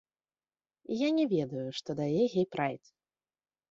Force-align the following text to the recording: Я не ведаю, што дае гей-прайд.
Я 1.03 1.09
не 1.19 1.25
ведаю, 1.35 1.69
што 1.83 1.89
дае 2.03 2.11
гей-прайд. 2.33 2.83